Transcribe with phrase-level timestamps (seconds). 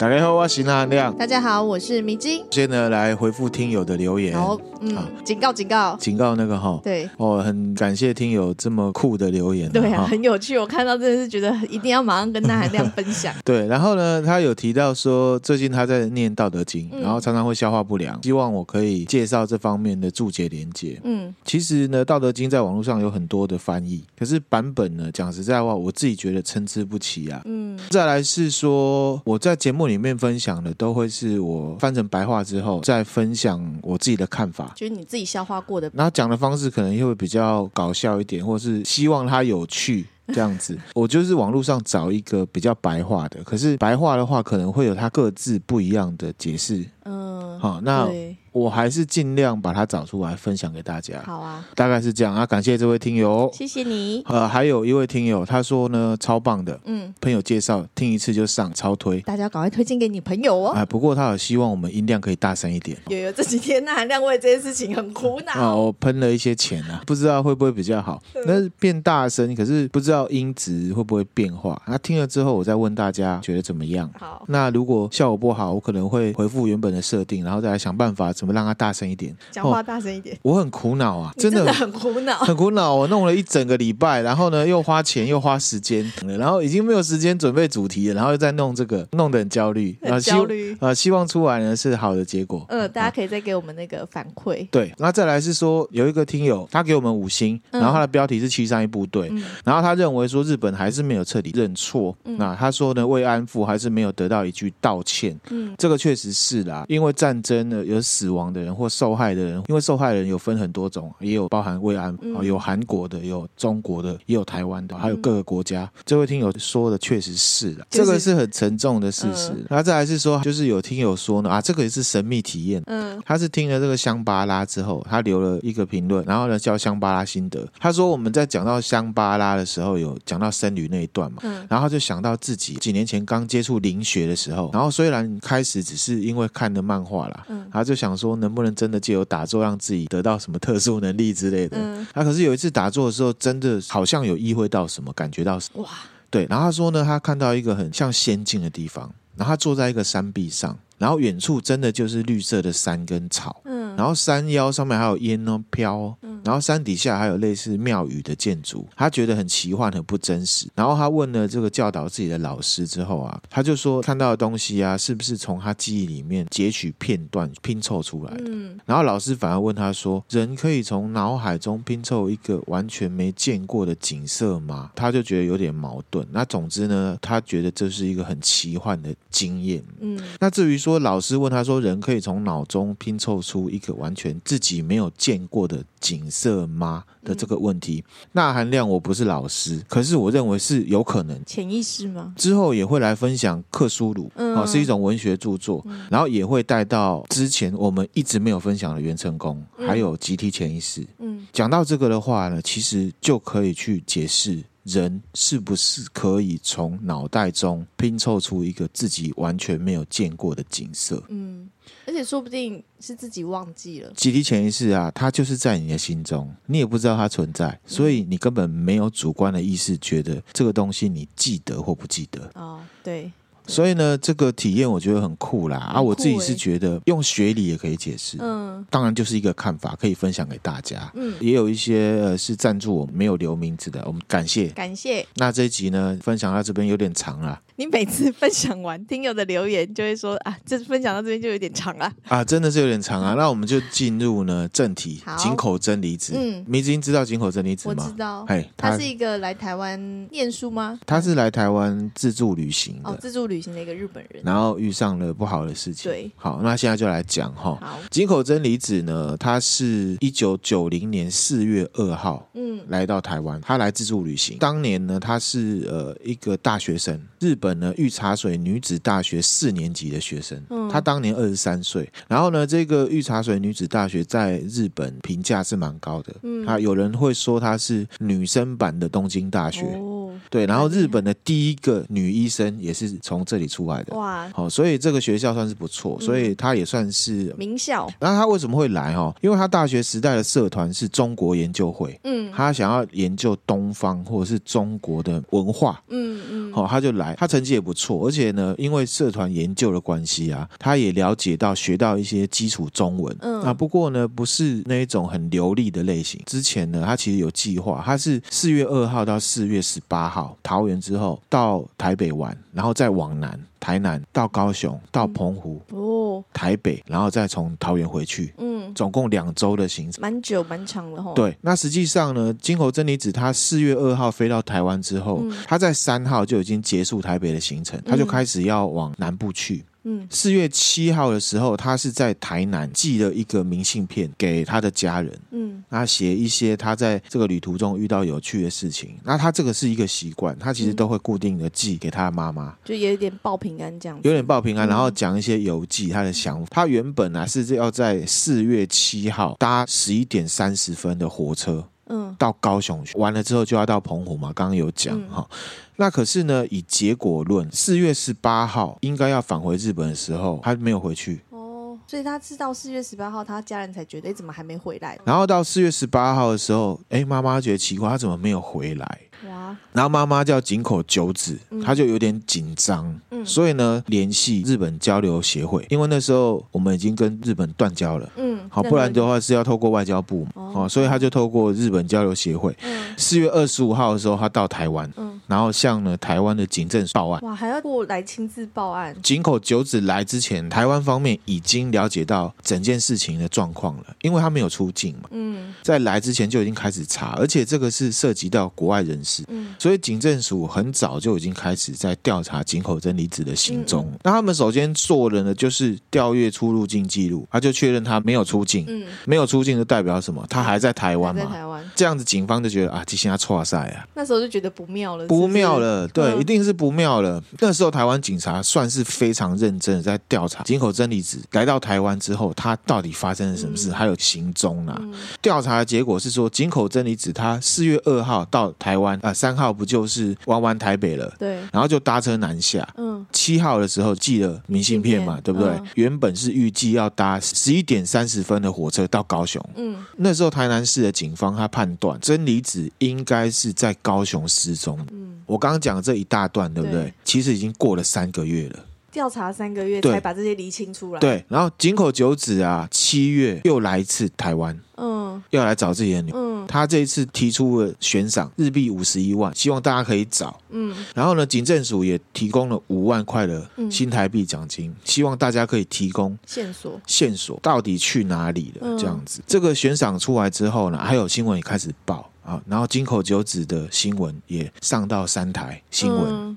[0.00, 1.14] 大家好，我是韩亮。
[1.14, 2.42] 大家好，我是迷津。
[2.50, 4.34] 先呢，来回复听友的留言。
[4.34, 6.80] 好，嗯，警告，警告，警告那个哈。
[6.82, 9.70] 对，哦，很感谢听友这么酷的留言。
[9.70, 13.34] 对啊，很有趣，我看到真的是觉得一定要马上跟大家这样分享。
[13.44, 20.98] 对，然后呢，他有提到说，最近他在念《道德经》，然后常常会消化不良，希望我可以介绍这方面的注解连接。
[21.04, 27.42] 嗯，其实呢，《道德经》在网络上有很多的翻译，可是版本呢，讲实在话，我自己觉得参差不齐啊。
[27.44, 35.90] 嗯，再来是说我在节目里面分享的都会是我翻成白话之后再分享我自己的看法，就是你自己消化过的。
[35.92, 40.78] 然后讲的方式可能又会比较搞笑一点，或是希望它有趣这样子。
[40.94, 46.84] 我就是网络上找一个比较白话的，可是白话的话可能会有它各自不一样的解释。
[47.04, 48.08] 嗯，好，那。
[48.52, 51.22] 我还是尽量把它找出来分享给大家。
[51.24, 52.44] 好啊，大概是这样啊。
[52.44, 54.22] 感谢这位听友，谢谢你。
[54.26, 60.72] 呃，还有一位听友，他说呢，超棒的，嗯，朋友介绍听一次就上，超推，大家赶快推荐给你朋友哦。
[60.72, 62.96] 哎，不过他有希望我们音量可以大声一点。
[63.08, 65.52] 有有，这几天那含量为这件事情很苦恼。
[65.52, 68.20] 啊，我喷了一些钱啊，不知道会不会比较好。
[68.46, 71.80] 那变大声，可是不知道音质会不会变化。
[71.86, 74.10] 那听了之后，我再问大家觉得怎么样？
[74.18, 74.44] 好。
[74.48, 79.36] 那如果效果不好，我可能会回复原本的设定，然后再来想办法怎么让它大声一点。
[79.50, 82.94] 讲话大声一点，我很苦恼啊，真的，很苦恼，很苦恼。
[82.94, 90.94] 我弄了一整个礼拜，然后呢，又花钱又花时间，然后已经没有时间准备主题了，然后又在弄这个，弄得很焦虑，很焦虑啊！
[90.94, 92.64] 希望出来呢是好的结果。
[92.70, 94.66] 嗯，大家可以再给我们那个反馈。
[94.70, 102.16] 对，那再来是说有一个听友，他给我们五星，然后他的标题是七三一部队，嗯、然后他认为说日本还是没有彻底认错。
[102.24, 105.38] 嗯、那他说呢，慰安妇还是没有得到一句道歉。
[105.50, 115.82] 嗯，这个确实是啦，因为战争呢有死亡的人或受害的人，因为受害人有分很多种，也有包含慰安，嗯、有韩国的，有中国的，也有台湾的，还有各个国家。
[115.82, 119.52] 嗯、这位听友说的确实是的，就是、这个是很沉重的事实。
[119.68, 122.82] 那、呃、再来是说，就是有听友说呢，啊，这个也是神秘体验。
[122.86, 127.66] 嗯，他是听了这个香巴拉之后，他留了一个评论，然后呢叫香巴拉心得。
[127.78, 141.78] 他说我们在讲到香巴拉的时候，有讲到僧侣那一段嘛，嗯、然后就想到自己几年前刚接触灵学的时候，然后虽然开始只是因为看的漫画啦，嗯，他就想说能不能真的借由打坐让自己得到什么特殊能力之类的。
[141.78, 145.82] 嗯，啊，可是有一次打坐的时候，真的好像有意会到什么，感觉到什么。
[145.82, 145.88] 哇，
[146.28, 146.46] 对。
[146.50, 153.62] 然后他说呢，他看到一个很像仙境的地方，然后他坐在一个山壁上，然后远处真的就是绿色的山跟草。
[153.64, 156.16] 嗯，然后山腰上面还有烟哦飘哦。
[156.44, 160.68] 然后山底下还有类似庙宇的建筑，他觉得很奇幻，很不真实。
[160.74, 168.44] 然后他问了这个教导自己的老师之后啊，他就说看到的东西啊，是不是从他记忆里面截取片段拼凑出来的？
[168.46, 168.78] 嗯。
[168.86, 176.26] 然后老师反而问他说：“人可以从脑海中拼凑一个完全没见过的景色吗？”他就觉得有点矛盾。
[176.32, 179.82] 那总之呢，他觉得这是一个很奇幻的经验。
[180.00, 180.18] 嗯。
[180.38, 187.04] 那至于说老师问他说：“人可以从脑中拼凑出一个完全自己没有见过的景色吗？
[187.22, 188.02] 的这个问题，
[188.32, 192.32] 那含量我不是老师，可是我认为是有可能潜意识吗？
[192.34, 201.06] 之后也会来分享克苏鲁，嗯、哦，是一种文学著作，嗯、然后也会带到之前我们一直没有分享的元成功，嗯、还有集体潜意识。
[201.18, 211.22] 嗯，讲到这个的话呢，其实就可以去解释人是不是可以从脑袋中拼凑出一个自己完全没有见过的景色。
[211.28, 211.68] 嗯。
[212.10, 214.12] 而且说不定是自己忘记了。
[214.16, 222.50] 集体潜意识啊，它就是在你的心中，你也不知道它存在，所以你根本没有主观的意识，觉得这个东西你记得或不记得。
[222.54, 223.30] 哦，对。
[223.66, 226.00] 所以呢，这个体验我觉得很酷啦，啊！
[226.00, 231.10] 我自己是觉得用学理也可以解释，嗯，当然就是一个看法，可以分享给大家。
[231.14, 235.24] 嗯，也有一些呃是赞助我没有留名字的，我们感谢感谢。
[235.36, 237.60] 那这一集呢，分享到这边有点长了。
[237.76, 243.34] 你每次分享完听友的留言，就会说啊，这分享到这边就有点长了啊，真的是有点长啊。
[243.34, 246.34] 那我们就进入呢正题，井口真理子。
[246.36, 248.04] 嗯，迷津知道井口真理子吗？
[248.04, 248.44] 我知道。
[248.46, 250.98] 嘿，他是一个来台湾念书吗？
[251.06, 253.10] 他是来台湾自助旅行的。
[253.10, 254.42] 哦，自助旅行的一个日本人。
[254.44, 256.10] 然后遇上了不好的事情。
[256.10, 256.30] 对。
[256.36, 257.76] 好，那现在就来讲哈。
[257.80, 257.98] 好。
[258.08, 263.60] 井口真理子呢，她是一九九零年四月二号，嗯，来到台湾。
[263.60, 264.56] 她来自助旅行。
[264.58, 267.20] 当年呢，她是呃一个大学生。
[267.40, 268.60] 日本呢，御茶水。
[268.60, 272.06] 女子大学四年级的学生，嗯、她当年二十三岁。
[272.28, 276.34] 然后呢，这个御茶水女子大学在日本评价是蛮高的。
[276.42, 279.82] 嗯，啊，有人会说她是女生版的东京大学。
[279.94, 284.16] 哦，对，然后日本的第一个女医生也是从这里出来的。
[284.16, 288.10] 哇，好，所以这个学校算是不错，所以她也算是名校。
[288.20, 289.14] 那她为什么会来？
[289.14, 306.40] 哈，因为她大学时代的社团是中国研究会，嗯，她想要研究东方或者是中国的文化，嗯嗯，好，她就来，她成绩也不错，而且呢，因为社团研究的关系啊，她也了解到学到一些基础中文，嗯啊，不过呢，不是那一种很流利的类型。
[306.46, 313.58] 之前呢，她其实有计划，她是四月二号到四月十八号桃园之后到台北玩，然后再往南。
[313.80, 321.32] 台南到高雄到澎湖哦，台北，然后再从桃园回去，嗯，总共两周的行程，蛮久蛮长的吼。
[321.32, 329.82] 对，那实际上呢，金猴真理子他四月二号飞到台湾之后，嗯、他在三号就已经结束台北的行程，他就开始要往南部去。
[330.04, 335.38] 嗯，四月七号的时候，他是在台南寄了一个明信片给他的家人。
[335.50, 339.16] 嗯，他写一些他在这个旅途中遇到有趣的事情。
[339.24, 344.18] 那他这个是一个习惯，他其实都会固定的寄给他的妈妈，就有一点报平安这样。
[344.22, 346.66] 有点报平安，然后讲一些游记，他的想法。
[346.70, 351.86] 他原本呢是要在四月七号搭十一点三十分的火车。
[352.10, 355.46] 嗯，到高雄去完了之后就要到澎湖嘛，刚刚有讲哈。
[355.48, 355.58] 嗯、
[355.96, 361.40] 那可是呢，以结果论，四月十八号应该要返回日本的时候，他没有回去。
[361.50, 365.16] 哦，所以他知道四月十八号，他家人才觉得，哎，怎么还没回来？
[365.24, 369.20] 然后到四月十八号的时候，哎，妈妈觉得奇怪，他怎么没有回来？
[369.48, 369.76] 哇！
[369.92, 382.76] 然后妈妈叫井口久子，她就有点紧张，嗯、所以呢，联系日本交流协会，因为那时候我们已经跟日本断交了，嗯，好，不然的话是要透过外交部嘛，哦，所以他就透过日本交流协会，
[383.16, 389.16] 四、嗯、月二十五号的时候，他到台湾，嗯，然后向呢台湾的警政报案，哇，还要过来亲自报案。
[389.22, 404.08] 井口久子来之前，台湾方面已经了解到整件事情的状况了，因为他没有出境嘛，嗯，在来之前就已经开始查，而且这个是涉及到国外人士，嗯，所以警政署很早就已经开始在调查井口真理子的行踪。
[404.12, 408.84] 嗯、那他们首先做的呢，就是调阅出入境记录，他就确认他没有出境。
[408.88, 410.44] 嗯，没有出境就代表什么？
[410.48, 411.42] 他还在台湾嘛？
[411.42, 411.90] 在台湾。
[411.94, 414.06] 这样子，警方就觉得啊，这现在错赛啊。
[414.14, 415.40] 那时候就觉得不妙了是不是？
[415.40, 417.42] 不妙了，对，嗯、一定是不妙了。
[417.58, 424.96] 那时候台湾警察算是非常认真的在调查井口真理子来到台湾之后，他到底发生了什么事，嗯、还有行踪啊。
[425.00, 425.12] 嗯、
[425.42, 431.32] 调查的结果是说，井口真理子他四月二号到台湾啊，三号不就是玩完台北了？
[431.38, 432.86] 对，然后就搭车南下。
[432.96, 435.68] 嗯，七号的时候寄了明信片嘛，对不对？
[435.70, 439.64] 嗯、原本是预计要搭十一点三十分的火车到高雄。
[439.76, 444.98] 嗯，那时候台南市的警方他判断真理子应该是在高雄失踪。
[445.12, 447.04] 嗯，我刚刚讲的这一大段，对不对？
[447.04, 448.78] 对，其实已经过了三个月了。
[449.12, 451.20] 调查三个月才把这些厘清出来。
[451.20, 468.98] 对，然后井口九子啊，七月又来一次台湾，嗯，要来找自己的女，嗯，他这一次提出了悬赏日币五十一万，希望大家可以找，嗯，然后呢，警政署也提供了五万块的新台币奖金，希望大家可以提供线索，线索到底去哪里了？
[468.98, 476.56] 这样子，这个悬赏出来之后呢，还有新闻也开始报啊，然后井口九子的新闻也上到三台新闻。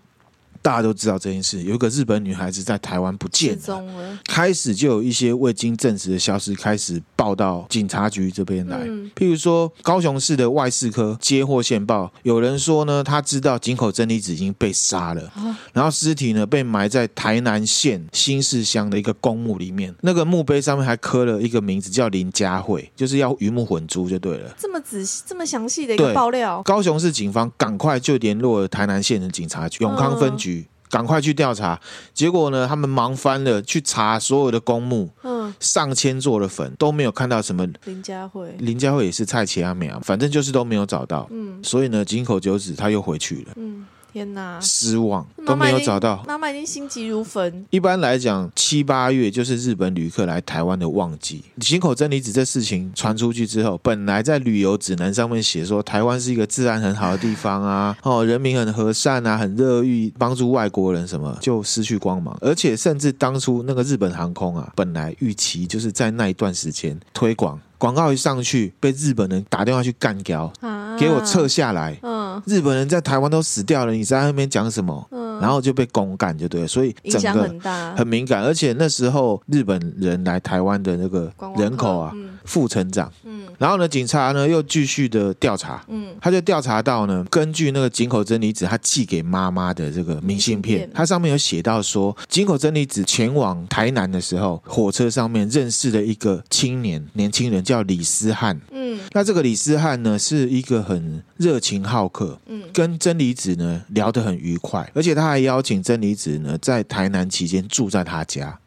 [0.63, 8.77] 大家都知道这件事，有一个日本女孩子在台湾不见了，了开始就有一些未经证实的消息开始报到警察局这边来。
[8.85, 24.55] 嗯、譬如说，高雄市的外事科接获线报，有人说呢，他知道井口真理子已经被杀了，啊、然后尸体呢被埋在台南县新市乡的一个公墓里面，那个墓碑上面还刻了一个名字叫林佳慧，就是要鱼目混珠就对了。
[24.57, 30.51] 这么仔细、这么详细的一个爆料，高雄市警方赶快就联络了台南县的警察局永康分局。
[30.51, 30.52] 嗯
[30.93, 31.81] 赶快去调查，
[32.13, 32.67] 结果呢？
[32.67, 43.83] 他们忙翻了，去查所有的公墓，嗯，上千座的坟都没有看到什么林家慧，林家慧也是蔡奇阿美啊，反正就是都没有找到，嗯，所以呢，井口九子他又回去了，嗯。
[44.13, 47.65] 天呐，失望都没有找到，妈妈已经心急如焚。
[47.71, 51.43] 一般来讲，七八月就是日本旅客来台湾的旺季。
[51.59, 62.37] 井口真理子这事情传出去之后，本来在旅游指南上面写说台湾是一个治安很好的地方啊， 哦，人民很和善啊，很乐意帮助外国人，什么就失去光芒。
[62.39, 67.59] 而且甚至当初那个日本航空啊，本来预期就是在那一段时间推广。
[67.83, 71.99] 广告一上去，被日本人打电话去干掉，啊、给我撤下来。
[72.01, 75.05] 嗯，日本人在台湾都死掉了，你在那边讲什么？
[75.11, 78.41] 嗯，然后就被公干，就对了，所以整个很大，很敏感。
[78.41, 82.13] 而且那时候日本人来台湾的那个人口啊，
[82.45, 83.11] 负成长。
[83.25, 85.83] 嗯，然后呢，警察呢又继续的调查。
[85.89, 98.61] 嗯，他就调查到呢，根据那个井口真理子他寄给妈妈的这个明信片，它上面有写到说，井口真理子前往台南的时候，火车上面认识了一个青年年轻人，叫李思翰。
[98.71, 102.39] 嗯，那这个李思翰呢，是一个很热情好客。
[102.45, 108.59] 嗯，跟真理子呢聊得很愉快，而且他还邀请真理子呢在台南期间住在他家。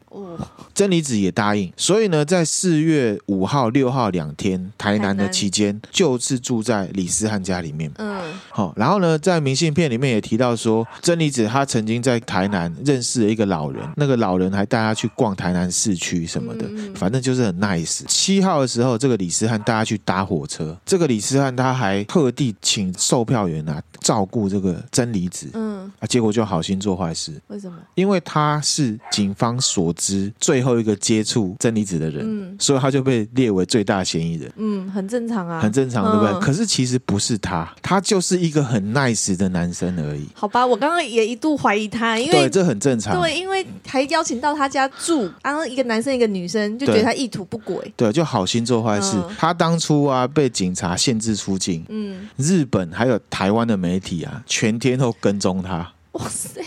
[0.75, 7.91] 真理子也答应，所以呢，在四月五号、六号两天台南的期间，就是住在李思翰家里面。
[7.97, 8.21] 嗯，
[8.51, 18.03] 好，然后呢，在明信片里面也提到说，真理子她曾经在台南认识了一个老人，那个老人还带她去逛台南市区什么的，反正就是很 nice。
[18.07, 25.49] 七号的时候，这个李思翰带她去搭火车，这个李思翰他还特地请售票员啊照顾这个真理子。
[25.55, 27.33] 嗯，啊，结果就好心做坏事。
[27.49, 27.77] 为什么？
[27.97, 34.53] 因为他是警方所知最后一个接触真理子的人，嗯，所以他就被列为最大嫌疑人。
[34.55, 36.33] 嗯，很正常啊，很正常，对不对？
[36.33, 40.29] 嗯，可是其实不是他，他就是一个很 nice 的男生而已。
[40.35, 43.21] 好吧，我刚刚也一度怀疑他，因为对，这很正常。
[43.21, 47.93] 对，因为还邀请到他家住，然后一个男生一个女生，就觉得他意图不轨。
[47.97, 49.17] 对，就好心做坏事。
[49.17, 55.93] 嗯，他当初啊被警察限制出境，嗯，日本还有台湾的媒体啊，全天候跟踪他。
[56.13, 56.61] 哇塞！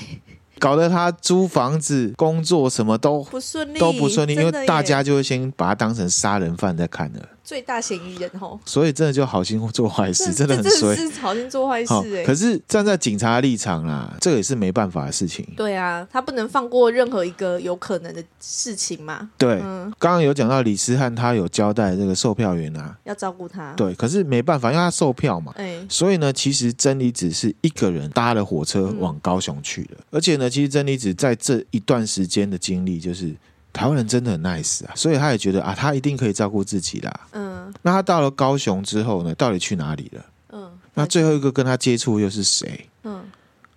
[0.59, 7.29] 搞得他租房子、工作什么都不顺利，都不顺利，因为大家就会先把他当成杀人犯在看了。
[7.49, 10.95] 最大嫌疑人哦，所以真的就好心做坏事，真的很衰。
[10.95, 15.43] 是好心做坏事哎、欸，可是站在警察的立场啦，这个也是没办法的事情。
[15.57, 19.31] 对啊，他不能放过任何一个有可能的事情嘛。
[19.35, 23.73] 对，嗯、刚刚有讲到李思翰，他有交代这个售票员啊，要照顾他。
[23.73, 25.51] 对，可是没办法，因为他售票嘛。
[25.57, 33.35] 哎，所以呢，其实真理子是一个人搭了火车往高雄去的，嗯、而且呢，其实真理子在这一段时间的经历就是。
[33.71, 37.19] 台湾人真的很 nice 啊，所以他也觉得啊，他一定可以照顾自己啦。
[37.31, 40.25] 嗯，那他到了高雄之后呢，到底去哪里了？
[40.51, 42.89] 嗯，那最后一个跟他接触又是谁？
[43.03, 43.23] 嗯，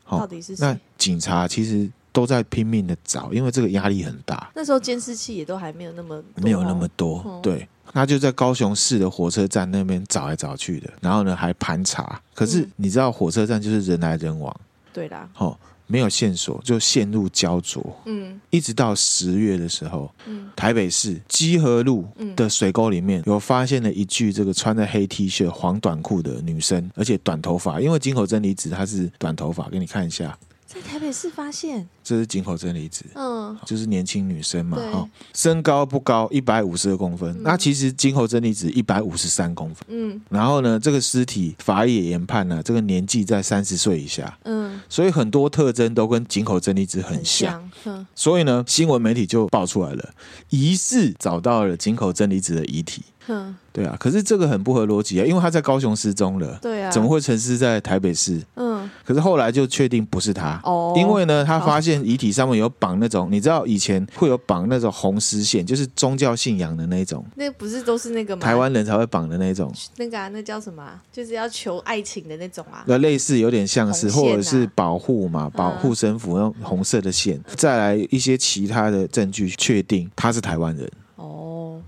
[0.03, 0.57] 好，到底是？
[0.59, 4.51] 那警察其实都在拼命的找，因为这个压力很大。
[4.55, 12.21] 那时候监视器也都还没有那么没有那么多，嗯、对，那就在高雄市的火车站那边找来找去的，然后呢还盘查。
[12.35, 14.55] 可是你知道火车站就是人来人往，
[14.93, 15.59] 对啦，好。
[15.93, 30.39] 没有线索就陷入焦灼，嗯，一直到十月的时候，嗯，台北市基河路的水沟里面有发现了一具这个穿着黑 T 恤、黄短裤的女生，而且短头发，因为金口真理子她是短头发，给你看一下。
[30.73, 37.31] 在台北市发现，这是井口真理子，嗯，就是年轻女生嘛，哈，身高不高，一百五十二公分。
[37.31, 50.15] 嗯、那其实井口真理子一百五十三公分，嗯，然后呢，这个尸体法医也研判呢，这个年纪在三十岁以下，嗯，所以很多特征都跟井口真理子很像，很像，嗯，所以呢，新闻媒体就爆出来了，
[50.49, 53.03] 疑似找到了井口真理子的遗体。
[53.29, 58.43] 嗯，对啊，可是这个很不合逻辑啊，因为他在高雄失踪了，对啊，怎么会沉尸在台北市？
[58.57, 58.72] 嗯，
[59.05, 60.61] 可是后来就确定不是他。
[60.65, 68.43] 哦，因为呢，他发现遗体上面有绑那种，你知道以前会有绑那种红丝线，就是宗教信仰的那种，那不是都是那个吗？
[68.43, 70.83] 台湾人才会绑的那种，那个啊，那叫什么？
[71.13, 80.91] 就是要求爱情的那种啊，那类似有点像是，或者是保护嘛，保护身符那种红色的线，再来一些其他的证据，确定他是台湾人。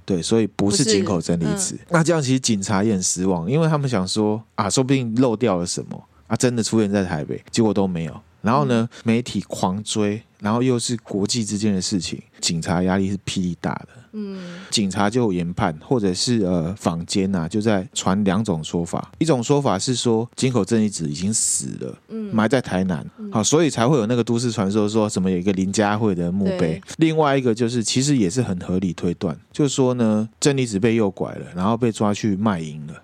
[0.07, 1.75] 对，所以不是井口真理子。
[1.77, 5.99] 嗯、那这样其实警察也很失望，因为他们想说啊，说不定漏掉了什么
[6.35, 8.21] 啊，真的出现在台北，结果都没有。
[8.43, 13.89] 然后呢，嗯、媒体狂追，然后又是国际之间的事情，警察压力是霹雳大的。
[14.13, 19.11] 嗯，警察就研判，或者是呃坊间呐、啊，就在传两种说法。
[19.19, 22.99] 一种说法是说金口真理子已经死了，嗯，埋在台南，
[23.33, 26.81] 好、嗯，所以才会有那个都市传说，说什么有一个林家慧的墓碑。
[26.99, 32.95] 另外一个就是，其实也是很合理推断，就是说呢，真理子被诱拐了，然后被抓去卖淫了。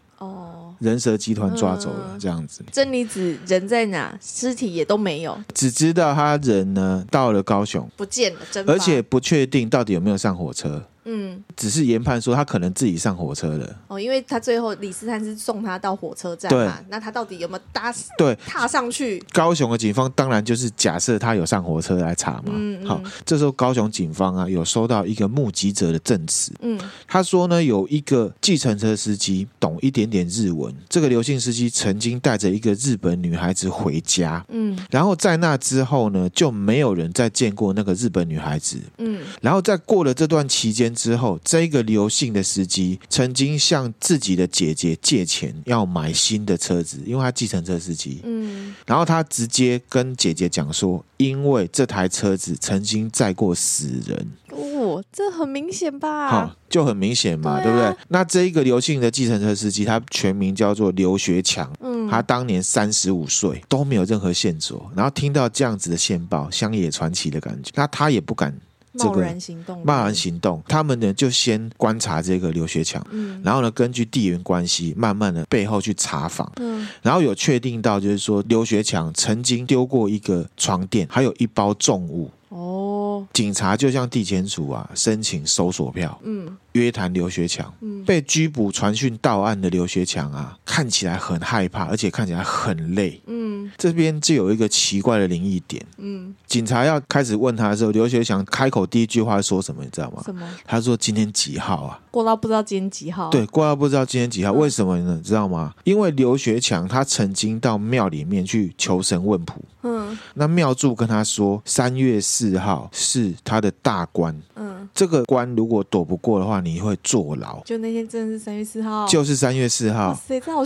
[0.81, 2.65] 哦，人蛇集团抓走了，这样子。
[2.73, 4.19] 真理子人在哪？
[4.21, 10.85] 尸体也都没有，只知道他人呢到了高雄，不见了，真而且不确定到底有没有上火车。
[11.05, 13.77] 嗯，只是研判说他可能自己上火车了。
[13.89, 18.37] 哦，因为他最后李思翰是送他到火车站嘛，那他到底有没有搭对。
[18.47, 19.19] 踏上去？
[19.33, 22.53] 高雄的警方当然就是假设他有上火车来查嘛。
[22.53, 22.87] 嗯，嗯。
[22.87, 40.90] 好，这时候高雄警方啊有收到一个目击者的证词，嗯，他说呢有一个计程车司机懂一点点日文，这个刘姓司机曾经带着一个日本女孩子回家，嗯，然后在那之后呢就没有人再见过那个日本女孩子，嗯，然后在过了这段期间。
[40.91, 48.21] 间之后，这个刘姓的司机曾经向自己的姐姐借钱要买新的车子，因为他计程车司机。
[48.25, 54.27] 嗯，然后他直接跟姐姐讲说，因为这台车子曾经载过死人。
[54.51, 56.29] 哦，这很明显吧？
[56.29, 58.07] 好，就很明显嘛，对，啊、对不对？
[58.09, 61.73] 那这一个刘姓的计程车司机，他全名叫做刘学强。
[61.81, 64.91] 嗯，他当年三十五岁，都没有任何线索。
[64.97, 68.53] 然后听到这样子的线报，乡野传奇的感觉，那他也不敢。
[68.93, 70.63] 贸然行动，贸然行动。
[70.67, 82.31] 他们呢，就先观察这个刘学强，嗯，然后呢，根据地缘关系，慢慢的背后去查访，嗯，然后有确定到，就是说刘学强曾经丢过一个床垫，还有一包重物。
[82.49, 83.00] 哦，
[83.33, 100.23] 警察就向地检署啊申请搜索票，嗯，约谈刘学强，嗯，被拘捕传讯到案的刘学强啊，看起来很害怕，而且看起来很累，嗯，这边就有一个奇怪的灵异点，嗯，警察要开始问他的时候，刘学强开口第一句话说什么，你知道吗？
[100.25, 100.49] 什么？
[100.65, 102.01] 他说今天几号啊？
[102.11, 103.31] 过到不知道今天几号？
[103.31, 104.53] 对，过到不知道今天几号？
[104.53, 105.21] 为什么呢？
[105.25, 105.73] 知道吗？
[105.85, 117.61] 因为刘学强他曾经到庙里面去求神问卜，嗯，那庙祝跟他说三月四号是他的大关，嗯，这个关如果躲不过的话，你会坐牢。
[117.65, 120.17] 就那天真的是三月四号，就是三月四号。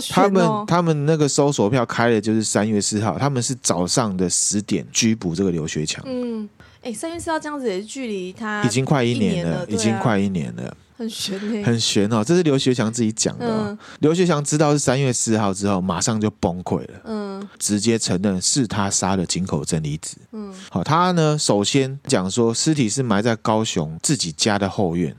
[0.09, 6.03] 他们他们那个搜索票开的就是三月四号，他们是早上的十点拘捕这个刘学强。
[6.05, 6.47] 嗯，
[6.83, 10.77] 哎，三月四号这样子也是距离他已经快一年了，已经快一年了。
[10.97, 12.23] 很悬，很悬哦！
[12.23, 13.77] 这是刘学强自己讲的哦。
[13.99, 17.01] 刘学强知道是三月四号之后，马上就崩溃了。
[17.03, 20.17] 嗯，直接承认是他杀了井口真理子。
[20.31, 25.15] 嗯，好，他呢，首先讲说尸体是埋在高雄自己家的后院。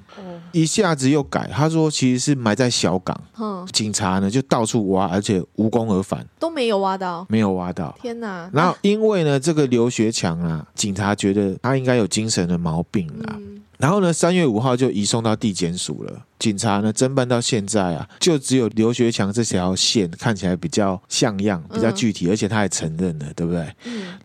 [0.53, 3.21] 一下子又改，他说其实是埋在小港。
[3.39, 7.95] 嗯，警察呢就到处挖，而且无功而返，都没有挖到，没有挖到。
[8.01, 8.49] 天哪！
[8.55, 13.37] 然后因为呢，这个刘学强啊，警察觉得他应该有精神的毛病啊。
[13.37, 16.25] 嗯然后呢，三月五号就移送到地检署了。
[16.39, 23.67] 警察呢侦办到现在啊，就只有刘学强这条线看起来比较像样、比较具体，嗯、而且他还承认了，对不对？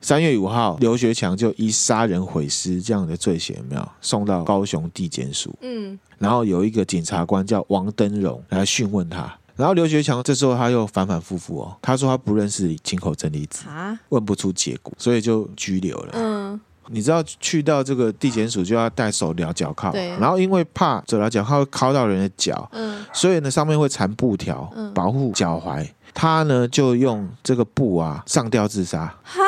[0.01, 5.57] 三、嗯、月五号，刘学强就以杀人毁尸这样的罪嫌，有没有送到高雄地检署？
[5.61, 5.97] 嗯。
[6.17, 9.33] 然后有一个检察官叫王登荣来讯问他。
[9.55, 16.11] 然后刘学强这时候他又反反复复哦，他说他不认识井口真理子，啊、问不出结果，所以就拘留了。
[16.13, 16.59] 嗯。
[16.87, 25.87] 你知道去到这个地检署就要戴手镣脚铐，对然后因为怕手镣脚铐会铐到人的脚，嗯，所以呢上面会缠布条，嗯，保护脚踝。
[26.13, 29.05] 他呢就用这个布啊上吊自杀。
[29.23, 29.39] 哈。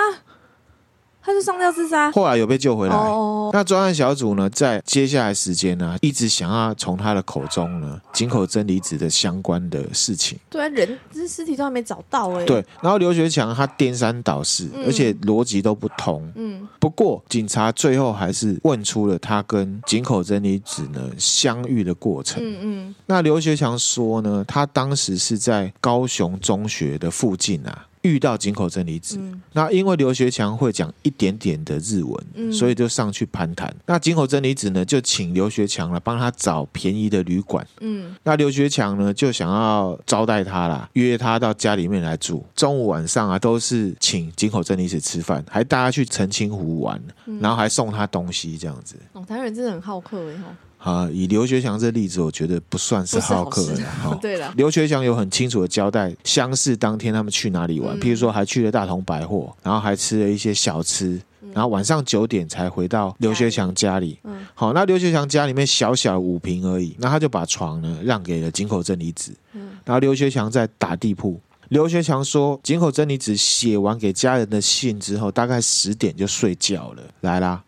[1.25, 2.95] 他是上吊自杀，后来有被救回来。
[2.95, 3.53] Oh.
[3.53, 10.37] 那专案小组呢，在接下来时间呢，一直想要从他的口中呢，井口真理子的相关的事情。
[10.49, 12.45] 对啊，人这尸体都还没找到哎。
[12.45, 16.29] 对，然后刘学强他颠三倒四，嗯、而且逻辑都不通。
[16.35, 16.67] 嗯。
[16.79, 22.43] 不过警察最后还是问出了他跟井口真理子呢相遇的过程。
[22.43, 22.95] 嗯嗯。
[23.05, 27.85] 那刘学强说呢，他当时是在高雄中学的附近啊。
[28.03, 33.73] 遇到井口真理子，嗯、那因为刘学强会讲一点点的日文，嗯、所以就上去攀谈。
[33.85, 37.65] 那井口真理子呢，就请刘学强来帮他找便宜的旅馆。
[37.79, 42.45] 嗯，那刘学强呢，就想要招待他啦，约他到家里面来住。
[42.55, 48.95] 中午晚上啊，都是请井口真理子吃饭，还带他去澄清湖玩，嗯、然后还送他东西这样子。
[49.13, 50.35] 哦，台湾人真的很好客哎
[50.83, 54.13] 啊，以刘学强这例子，我觉得不算是好客的哈。
[54.21, 61.17] 对了，刘学强有很清楚的交代，相识当天他们去哪里玩，譬如说还去了大同百货，然后还吃了一些小吃，
[61.53, 64.19] 然后晚上九点才回到刘学强家里。
[64.25, 69.33] 嗯，好，那刘学强家里面小小五平而已，那他就把床呢让给了井口真理子。
[69.53, 71.39] 嗯，然后刘学强在打地铺。
[71.69, 77.01] 刘学强说，井口真理子写完给家人的信之后，大概十点就睡觉了。
[77.21, 77.63] 来啦，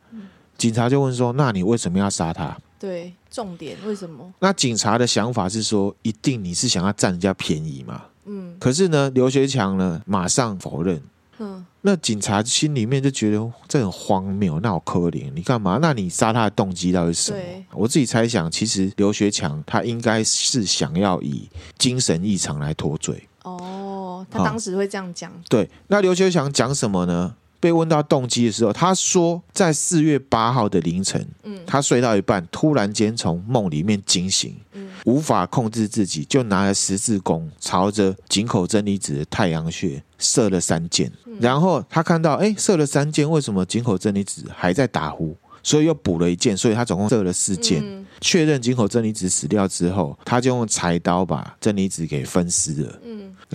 [0.57, 2.55] 警察就问说，那你为什么要杀他？
[2.85, 4.31] 对，重点为什么？
[4.37, 8.03] 那警察的想法是说，一定你是想要占人家便宜嘛？
[8.25, 8.55] 嗯。
[8.59, 11.01] 可是呢，刘学强呢，马上否认。
[11.39, 11.65] 嗯。
[11.81, 15.79] 那警察心里面就觉得这很荒谬，那好可怜，你干嘛？
[15.81, 17.39] 那你杀他的动机到底是什么？
[17.39, 23.27] 对我自己猜想，其实刘学强他应该是想要以精神异常来脱罪。
[23.41, 25.31] 哦，他当时会这样讲。
[25.49, 27.35] 对，那刘学强讲什么呢？
[27.65, 45.35] 被问到动机的时候，他说在四月八号的凌晨，嗯，他睡到一半，突然间从梦里面惊醒，嗯，无法控制自己，就拿了十字弓朝着井口真理子的太阳穴射了三箭，嗯，然后他看到，哎，射了三箭，为什么井口真理子还在打呼？
[45.63, 47.81] 所以又补了一箭，所以他总共射了四箭。
[47.83, 52.99] 嗯，确认井口真理子死掉之后，他就用柴刀把真理子给分尸了。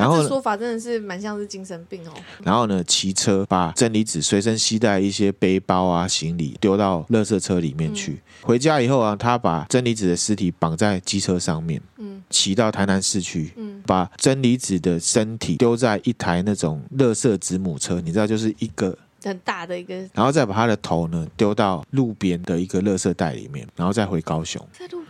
[0.01, 2.13] 嗯，然后说法真的是蛮像是精神病哦。
[2.43, 8.13] 然后呢，骑车把真理子随身携带一些背包啊、行李丢到垃圾车里面去。
[8.13, 18.97] 嗯、回家以后啊，他把真理子的尸体绑在机车上面，嗯，骑到台南市区，嗯，把真理子的身体丢在一台那种垃圾子母车，你知道，就是一个。
[19.23, 24.67] 很大的一个，然后再把他的头呢丢到路边的一个垃圾袋里面，然后再回高雄。
[24.73, 25.03] 在路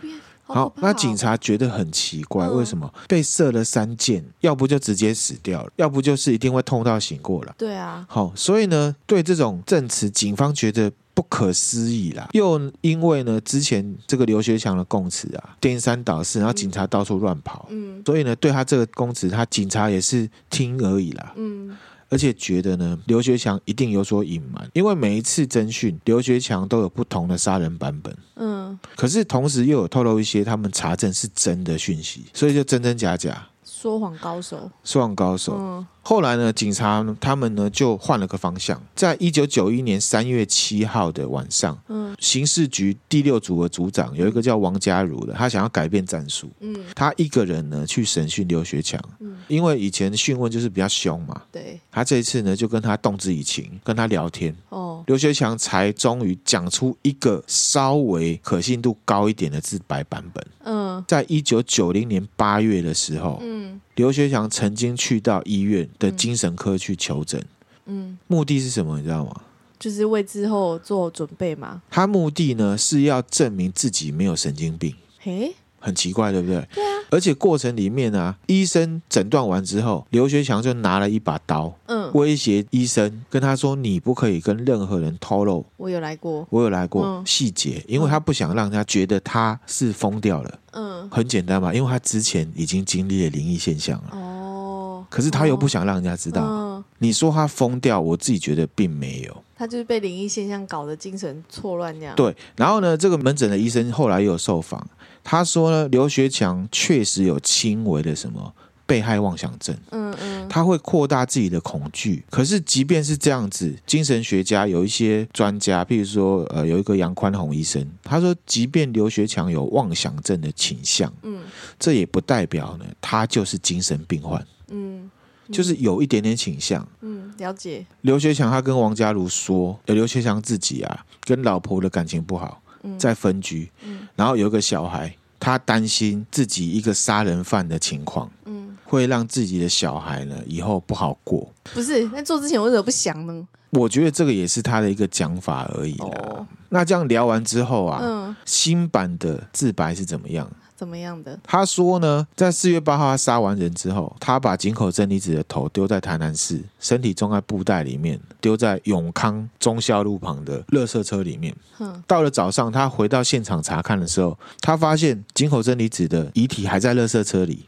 [0.53, 7.53] 好，好，那警察觉得很奇怪，嗯、为什么被射了三箭，要不就直接死掉了，要不就是一定会痛到醒过来。
[7.57, 12.29] 对啊，好，所以呢，对这种证词，警方觉得不可思议啦。
[12.33, 21.77] 又因为呢，之前这个刘学强的供词啊，颠三倒四，然后警察到处乱跑，嗯，所以呢，对他这个供词，他警察也是听而已啦，嗯。
[22.11, 28.15] 而且觉得呢，刘学强一定有所隐瞒，因为每一次侦讯，刘学强都有不同的杀人版本。
[28.35, 35.55] 嗯，可是同时又有透露一些他们查证是真的讯息，所以就真真假假，说谎高手，说谎高手。
[35.57, 35.87] 嗯。
[36.03, 63.79] 后来呢，警察他们呢就换了个方向，在一九九一年三月七号的晚上，嗯，刑事局第六组的组长有一个叫王家如的，他想要改变战术，嗯，他一个人呢去审讯刘学强，嗯，因为以前讯问就是比较凶嘛，对，他这一次呢就跟他动之以情，跟他聊天，哦，刘学强才终于讲出一个稍微可信度高一点的自白版本，嗯，在一九九零年八月的时候，嗯。
[63.95, 67.43] 刘学强曾经去到医院的精神科去求诊，
[67.85, 68.97] 嗯，目的是什么？
[68.97, 69.41] 你知道吗？
[69.79, 71.81] 就是为之后做准备嘛。
[71.89, 74.95] 他目的呢是要证明自己没有神经病。
[75.19, 76.65] 嘿，很奇怪，对不对？
[76.73, 76.91] 对啊。
[77.09, 94.11] 而且过程里面啊，医生诊断完之后，刘学强就拿了一把刀，嗯，威胁医生，跟他说：“你不可以跟任何人透露我有来过，我有来过细节，因为他不想让人家觉得他是疯掉了。”嗯，很简单嘛，因为他之前已经经历了灵异现象了。
[94.13, 96.45] 哦，可是他又不想让人家知道。
[96.47, 99.43] 嗯，你说他疯掉，我自己觉得并没有。
[99.57, 102.15] 他就是被灵异现象搞得精神错乱这样。
[102.15, 104.87] 对，然后呢，这个门诊的医生后来又有受访。
[105.23, 108.53] 他说呢，刘学强确实有轻微的什么
[108.85, 112.23] 被害妄想症，嗯嗯，他会扩大自己的恐惧。
[112.29, 121.43] 可是即便是这样子，精神学家有一些专家，譬如说，呃，有一个杨宽宏医生，他说，即便刘学强有妄想症的倾向，嗯，
[121.79, 125.09] 这也不代表呢，他就是精神病患，嗯，
[125.49, 127.85] 就是有一点点倾向，嗯，了解。
[128.01, 132.60] 刘学强他跟王家如说，有刘学强自己啊，跟老婆的感情不好。
[132.97, 141.51] 在分居，嗯，然后有一个小孩，他担心自己一个杀人犯的情况，嗯，会让自己的小孩呢以后不好过。
[141.73, 143.47] 不是，那做之前为什么不想呢？
[143.71, 146.07] 我觉得这个也是他的一个讲法而已啦。
[146.07, 150.49] 哦，那这样聊完之后啊，嗯，新版的自白是怎么样？
[150.81, 151.39] 怎么样的？
[151.43, 161.55] 他说呢，在四月八号他杀完人之后，他把井口真理子的头丢在台南市，身体装在布袋里面，丢在永康忠孝路旁的垃圾车里面。
[161.77, 167.67] 嗯，到了早上，他回到现场查看的时候，他发现井口真理子的遗体还在垃圾车里，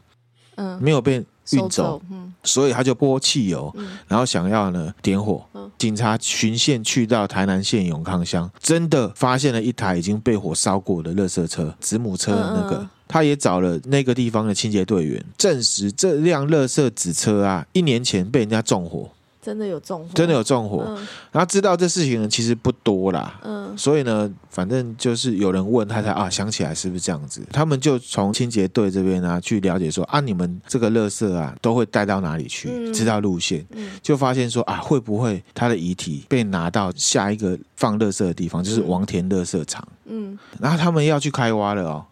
[0.56, 2.02] 嗯，没有被运走。
[2.10, 3.72] 嗯，所以他就泼汽油，
[4.08, 5.46] 然后想要呢点火。
[5.54, 12.88] 嗯，警察巡线去到台南县永康乡，真的发现了一台已经被火烧过的垃圾车，子母车的那个。
[13.06, 19.10] 嗯他也找了那个地方的清洁队员，证实这辆垃圾纸车啊，一年前被人家纵火，
[19.42, 20.82] 真的有纵火，真的有纵火。
[20.88, 20.96] 嗯、
[21.30, 23.38] 然后知道这事情呢，其实不多啦。
[23.44, 27.42] 嗯，所以呢，反正就是有人问他才啊，想起来是不是这样子？
[27.52, 32.70] 他们就从清洁队这边啊去了解说啊，你们这个垃圾啊都会带到哪里去？
[32.72, 39.86] 嗯、知道路线，嗯、就发现说啊，会不会他的遗体被拿到下一个放垃圾的地方，就是王田垃圾场？
[40.06, 42.06] 嗯，然后他们要去开挖了哦。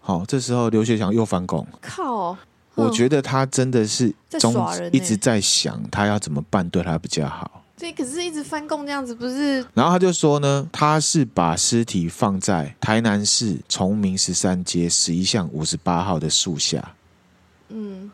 [0.00, 1.66] 好，这时候刘学强又翻供。
[1.80, 2.36] 靠！
[2.76, 4.54] 我觉得他真的是中
[4.90, 7.62] 一直在想他要怎么办对他比较好。
[7.76, 9.64] 这可是一直翻供这样子，不是？
[9.74, 16.94] 然后他就说呢，他是把尸体放在台南市崇明十三街十一巷五十八号的树下。
[17.68, 18.10] 嗯，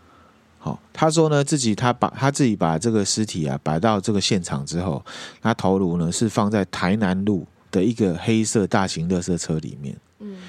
[0.58, 5.04] 好，他说呢，自己他把他自己把这个尸体啊摆到这个现场之后，
[5.42, 9.96] 他头颅呢是放在台南路的一个黑色大型垃圾车里面。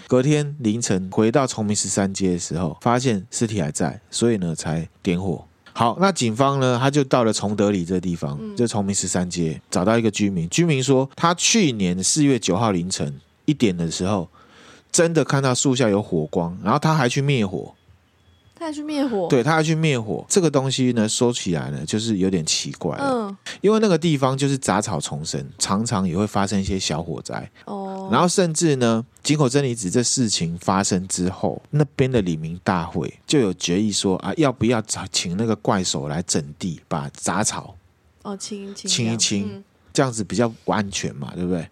[0.08, 5.46] 隔天凌晨回到崇明十三街的时候，发现尸体还在，所以呢才点火。
[5.74, 14.28] 好，那警方呢他就到了崇德里这个地方，嗯、就崇明十三街找到一个居民，居民说他去年四月九号凌晨一点的时候，
[14.92, 17.74] 真的看到树下有火光，然后他还去灭火。
[18.60, 20.26] 他还去灭火，对，他还去灭火。
[20.28, 23.04] 这个东西呢，说起来呢，就是有点奇怪了。
[23.08, 27.48] 嗯，因为那个地方就是杂草丛生，常常也会发生一些小火灾。
[28.12, 37.76] 然后甚至呢，井口真理子这事情发生之后，那边的里民大会就有决议说啊，要不要找请那个怪手来整地，把杂草
[38.24, 41.68] 哦清清清一清，嗯，这样子比较不安全嘛，对不对？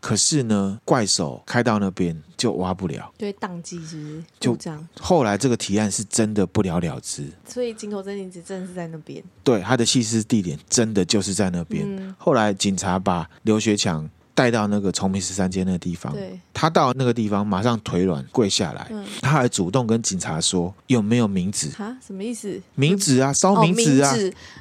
[0.00, 4.24] 可是呢，怪手开到那边就挖不了，对，宕机是不是？
[4.38, 4.88] 就这样。
[5.00, 7.28] 后来这个提案是真的不了了之。
[7.44, 9.20] 所以井口真理子真的是在那边。
[9.42, 11.84] 对，他的弃尸地点真的就是在那边。
[11.84, 21.98] 嗯、后来警察把刘学强带到那个崇明十三街那个地方，对，他到那个地方马上腿软跪下来，嗯、他还主动跟警察说有没有名字啊？
[22.00, 22.62] 什么意思？
[22.76, 24.14] 名字啊，烧名字啊？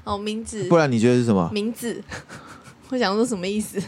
[0.03, 0.65] 哦，名字、哦。
[0.67, 1.47] 不然你觉得是什么？
[1.53, 2.01] 名字。
[2.89, 3.79] 我想说什么意思？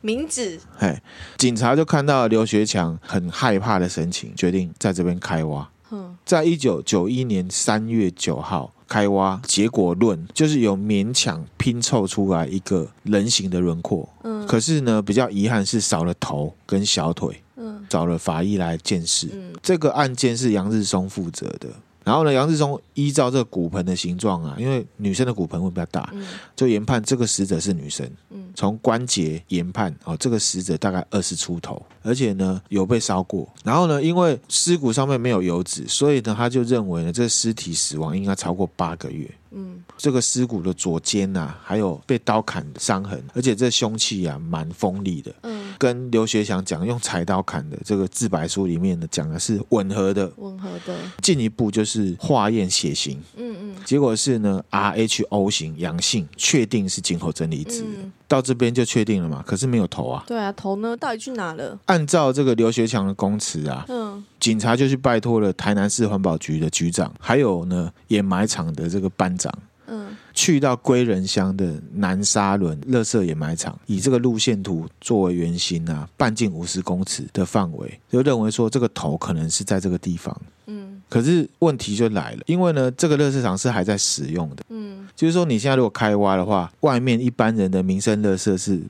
[0.00, 0.58] 名字。
[0.78, 1.02] 哎，
[1.36, 5.68] 警察就看到刘学强很害怕的神情，决定在这边开挖。
[5.90, 14.08] 嗯，在一九九一年三月九号开挖，结果论就是有勉强拼凑出来一个人形的轮廓。
[14.22, 17.40] 嗯，可是呢，比较遗憾是少了头跟小腿。
[17.56, 19.28] 嗯，找了法医来鉴识。
[19.32, 21.68] 嗯，这个案件是杨日松负责的。
[22.04, 28.08] 然后呢，杨志忠依照这个骨盆的形状啊，因为女生的骨盆会比较大，嗯、就研判这个死者是女生。
[28.30, 33.48] 嗯、从关节研判哦，这个死者大概二十出头，而且呢有被烧过。
[33.64, 39.28] 然后呢，因为尸骨上面没有油脂，所以呢他就认为呢这个尸体死亡应该超过八个月。
[39.56, 45.32] 嗯，这个尸骨的左肩呐、啊，还有被刀砍的伤痕，而且这凶器啊蛮锋利的。
[45.42, 50.30] 嗯，跟刘学强讲用柴刀砍的这个自白书里面呢讲的是吻合的。
[50.36, 50.96] 吻合的。
[51.22, 53.20] 进一步就是化验血型。
[53.36, 53.76] 嗯嗯。
[53.84, 57.84] 结果是呢，Rho 型阳性，确定是井口真理子。
[57.86, 59.42] 嗯、到这边就确定了嘛？
[59.46, 60.24] 可是没有头啊。
[60.26, 60.96] 对啊，头呢？
[60.96, 61.78] 到底去哪了？
[61.86, 69.52] 按照这个刘学强的供词啊，嗯，警察就去拜托了台南市环保局的局长，还有呢掩埋场的这个班长。
[69.86, 80.36] 嗯，去到归仁乡的南沙仑垃圾掩埋场，以这个路线图作为圆心啊，半径五十公尺的范围，就认为说这个头可能是在这个地方。
[80.66, 84.64] 嗯，可是问题就来了，因为呢，这个垃圾场是还在使用的。
[84.68, 88.82] 嗯，就是说你现在如果开挖的话，外面一般人的民生垃圾是。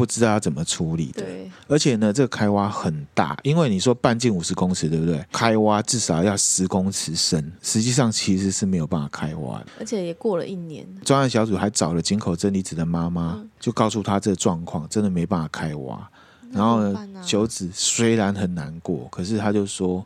[0.00, 5.22] 不知道要怎么处理的，对，而且呢，这个开挖很大，因为你说半径五十公尺，对不对？
[5.30, 9.66] 开挖至少要十公尺深，实际上其实是没有办法开挖的。
[9.78, 15.96] 而且也过了一年，专案小组还找了井口真理子的妈妈，嗯、就告诉他这个状况，真的没办法开挖。
[15.96, 16.10] 啊、
[16.50, 20.02] 然后呢，九子虽然很难过，可是他就说。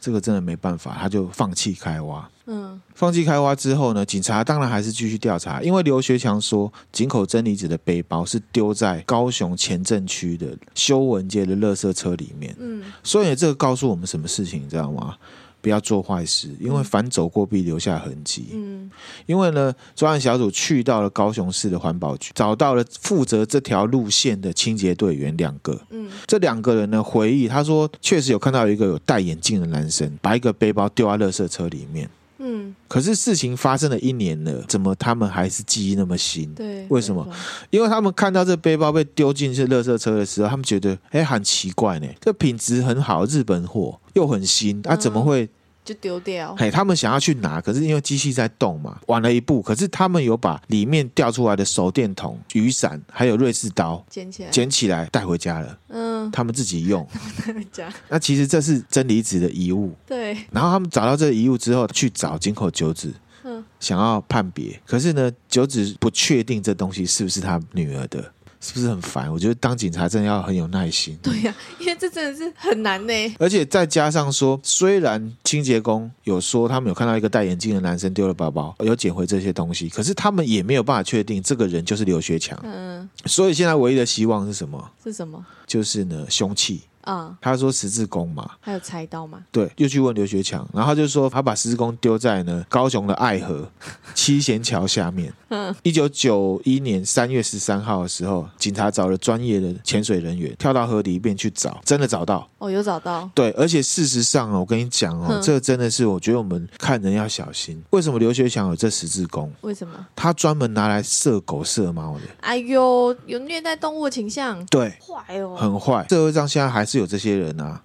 [0.00, 2.28] 这个真的没办法，他就放弃开挖。
[2.46, 12.56] 嗯，放弃开挖之后呢，警察当然还是继续调查，因为刘学强说井口真理子的背包是丢在高雄前镇区的修文街的垃圾车里面。
[12.58, 15.16] 嗯，所以这个告诉我们什么事情，你知道吗？
[15.60, 18.48] 不要做坏事，因为反走过必留下痕迹。
[18.52, 18.90] 嗯，
[19.26, 25.80] 因为呢，专案小组去到了高雄市的环保局，找到了负责这条路线的清洁队员两个。
[25.90, 32.08] 嗯，这两个人呢回忆，他说确实有看到一个有戴眼镜的男生把一个背包丢在垃圾车里面。
[32.38, 36.54] 嗯，可是事情发生了一年了，怎么他们还是记忆那么新？
[36.54, 37.28] 对，为什么？
[37.70, 45.48] 因为他们看到这背包被丢进去垃圾车的时候，他们觉得哎，很奇怪呢，这品质很好，日本货又很新，他、啊、怎么会？
[45.88, 46.54] 就丢掉。
[46.56, 49.62] 嘿，他们想要去拿， 可是因为机器在动嘛，晚了一步。
[49.62, 55.78] 可是他们有把里面掉出来的手电筒、雨伞还有瑞士刀捡起来，捡起来带回家了。
[55.88, 57.06] 嗯，他们自己用。
[57.46, 57.90] 带回家。
[58.10, 59.94] 那其实这是真理子的遗物。
[60.06, 60.36] 对。
[60.50, 63.10] 然后他们找到这个遗物之后，去找井口九子，
[63.44, 64.78] 嗯，想要判别。
[64.84, 68.30] 可是呢，九子不确定这东西是不是他女儿的。
[68.60, 69.32] 是不是很烦？
[69.32, 71.18] 我觉得当警察真的要很有耐心。
[71.22, 73.12] 对呀、啊，因为这真的是很难呢。
[73.38, 82.58] 而且再加上说，虽然清洁工有说他们有看到一个戴眼镜的男生丢了包包，有捡回这些东西，可是他们也没有办法确定这个人就是刘学强。
[82.64, 83.08] 嗯。
[83.26, 84.90] 所以现在唯一的希望是什么？
[85.04, 85.44] 是什么？
[85.66, 86.82] 就是呢，凶器。
[87.08, 89.42] 啊，他说十字弓嘛，还有柴刀嘛？
[89.50, 93.66] 对，又去问刘学强，然后他就说他把十字弓丢在呢高雄的爱河
[94.14, 95.32] 七贤桥下面。
[95.48, 102.46] 嗯，一九九一年三月十三号的时候，警察找了专业的潜水人员跳到河里边去找，真的找到。
[102.58, 103.30] 哦，有找到。
[103.34, 107.82] 对，而且事实上哦，我跟你讲哦，嗯、这个真的是我觉得我们看人要小心。
[107.88, 109.50] 为什么刘学强有这十字弓？
[109.62, 109.94] 为什么？
[110.14, 112.20] 他专门拿来射狗射猫的。
[112.40, 114.62] 哎呦，有虐待动物的倾向。
[114.66, 116.06] 对，坏哦，很坏。
[116.10, 117.80] 社会上现在还是有这些人啊，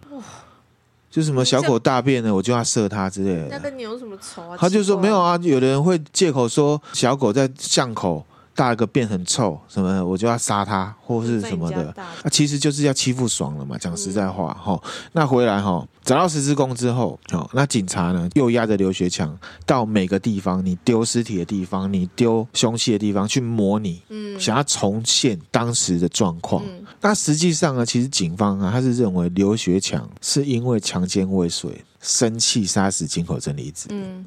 [1.10, 3.48] 就什么小狗大便呢，我就要射它之类的。
[3.50, 4.58] 那跟你有什么仇啊？
[4.60, 13.78] 他就说没有啊，有的人会借口说小狗在巷口大个变很臭什么，我就要杀他或是什么的，啊，其实就是要欺负爽了嘛。
[13.78, 19.36] 讲实在话，哈、嗯，那回来哈，找到十字弓之后，哦，那警察呢又压着刘学强
[19.66, 26.64] 到每个地方，你丢尸体的地方，你丢凶器的地方去模拟，嗯，想要重现当时的状况。
[26.66, 33.88] 嗯、那实际上呢，其实警方啊，他是认为刘学强是因为强奸未遂，生气杀死井口真理子。
[33.90, 34.26] 嗯。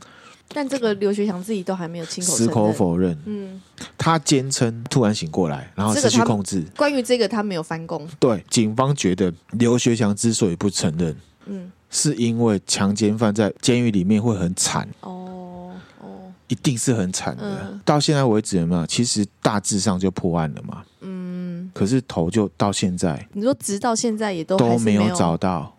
[0.49, 3.17] 但这个刘学强自己都还没有亲口矢口否认。
[3.27, 3.61] 嗯，
[3.99, 6.65] 他坚称突然醒过来，然后失去控制。
[6.77, 8.07] 关于这个，他没有翻供。
[8.19, 14.89] 对，警方觉得刘学强之所以不承认，嗯，是因为强奸犯在监狱里面会很惨。
[15.01, 17.69] 哦哦，一定是很惨的。
[17.71, 18.87] 嗯、到现在为止，有没有？
[18.87, 20.83] 其实大致上就破案了嘛。
[21.01, 21.71] 嗯。
[21.75, 25.77] 可是头就到现在，你说直到现在也都都没有找到，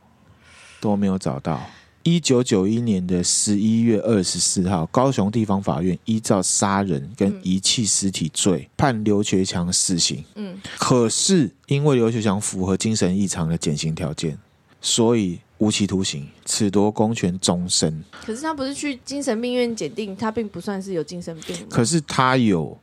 [0.81, 1.59] 都没有找到。
[2.07, 10.23] 一九九一年的十一月二十四号，高雄地方法院依照杀人跟遗弃尸体罪判刘学强死刑。
[10.35, 14.37] 嗯，可是因为刘学强符合精神异常的减刑条件，
[14.79, 18.01] 所以无期徒刑，褫夺公权终身。
[18.25, 21.57] 可是他不是去精神病院检定，他并不算是有精神病。
[21.69, 22.79] 可是他有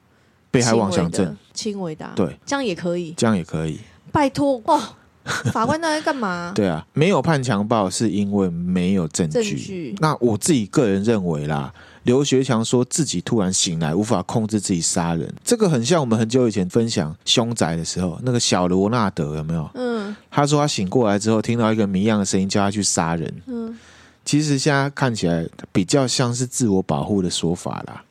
[0.50, 3.80] 被害妄想症，轻微的，对，这样也可以，这样也可以。
[4.12, 4.82] 拜托哦。
[5.52, 6.52] 法官在干嘛？
[6.54, 9.32] 对啊，没有判强暴是因为没有证据。
[9.32, 9.94] 证据。
[9.98, 19.70] 那我自己个人认为啦，刘学强说自己突然醒来，无法控制自己杀人，这个很像我们很久以前分享凶宅的时候，那个小罗纳德有没有？
[19.74, 20.14] 嗯。
[20.30, 23.42] 他说他醒过来之后，听到一个谜样的声音，叫他去杀人。
[23.46, 23.76] 嗯。
[24.24, 28.04] 其实现在看起来比较像是自我保护的说法啦。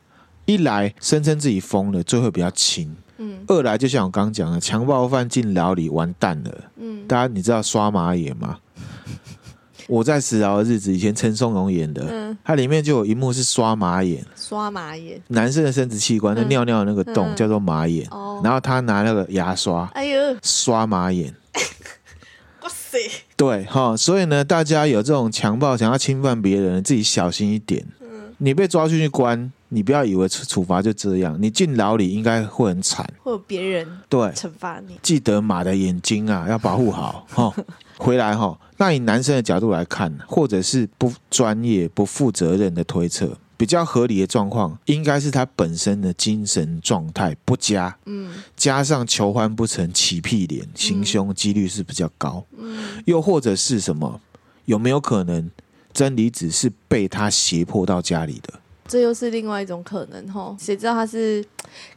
[0.46, 2.94] 一来声称自己疯了，罪会比较轻。
[3.18, 6.50] 嗯，二来就像我刚刚讲的，强暴犯进牢里完蛋了。
[6.76, 8.58] 嗯，大家你知道刷马眼吗？
[9.86, 14.24] 我在死牢的日子，以前陈松勇演的，嗯，它里面就有一幕是刷马眼。
[14.34, 18.08] 刷马眼，男生的生殖器官，那尿尿的那个洞、嗯、叫做马眼。
[18.10, 21.34] 哦，然后他拿那个牙刷，哎呦，刷马眼。
[22.62, 22.98] 哇塞！
[23.36, 27.84] 对哈，所以呢，大家有这种强暴想要侵犯别人，自己小心一点。
[28.00, 29.52] 嗯，你被抓进去关。
[29.74, 34.98] 你不要以为处处罚就这样，你进牢里应该会很惨，会有别人对惩罚你。
[35.02, 37.52] 记得马的眼睛啊，要保护好 哈。
[37.96, 54.20] 回来哈，那以男生的角度来看，或者是不专业、不负责任的推测，比较合理的状况，应该是他本身的精神状态不佳，嗯，加上求欢不成、起屁脸、行凶几率是比较高，嗯，又或者是什么？
[54.64, 55.50] 有没有可能
[55.92, 58.54] 真理子是被他胁迫到家里的？
[58.86, 61.44] 这又是另外一种可能吼，谁知道他是？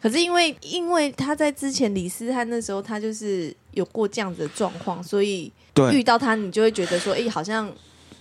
[0.01, 5.51] 可是因为因为他在之前李斯翰那时候，他就是有过这样子的状况，所以
[5.91, 7.71] 遇到他，你就会觉得说，哎，好像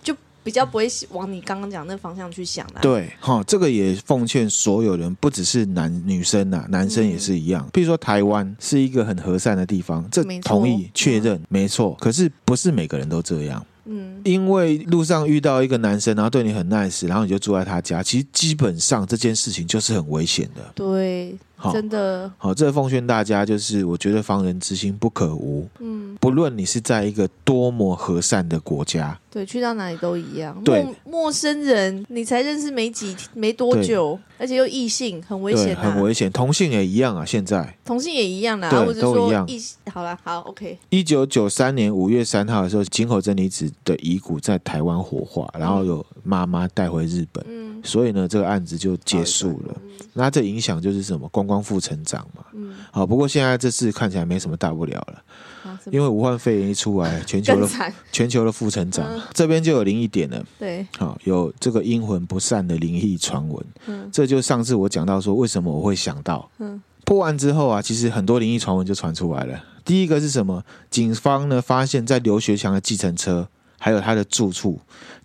[0.03, 2.81] 就比较不会往你刚刚讲那方向去想啦。
[2.83, 7.67] 对，哈，这个也奉劝所有人，不只是男女生呐，男生也是一样。
[7.73, 11.97] 比如说台湾是一个很和善的地方，这同意确认没错。
[12.01, 13.65] 可是不是每个人都这样。
[13.87, 20.73] 嗯，因为路上遇到一个男生，然后对你很 nice，然后你就住在他家，其实基本上这件事情就是很危险的。
[20.75, 21.37] 对。
[21.73, 25.67] 真的好，这奉劝大家就是，我觉得防人之心不可无。
[25.81, 30.61] 嗯，不论你是在一个多么和善的国家，对，去到哪里都一样。
[30.63, 36.31] 对，陌，陌生人你才认识没几没多久，而且又异性，很危险，很危险。
[36.31, 39.47] 同性也一样啊，现在同性也一样啦，对，或者说都一样。
[39.49, 40.79] 异好了，好，OK。
[40.91, 47.45] 一九九三年五月三号的时候，井口真理子的遗骨在台湾火化，然后有妈妈带回日本。
[47.49, 49.77] 嗯，所以呢，这个案子就结束了。
[49.85, 51.29] 嗯，那这影响就是什么？
[51.29, 55.23] 光光复成长嘛，嗯，好，不过现在这次看起来没什么大不了了，
[55.71, 57.69] 啊、因为武汉肺炎一出来，全球的
[58.11, 69.63] 全球的负成长，嗯、这边就有灵异点了，对，好，有这个阴魂不散的灵异传闻，嗯，这就上次我讲到说，为什么我会想到，嗯，破案之后啊，其实很多灵异传闻就传出来了。
[69.85, 70.65] 第一个是什么？
[70.91, 73.47] 警方呢发现，在刘学强的计程车
[73.79, 74.81] 还有他的住处，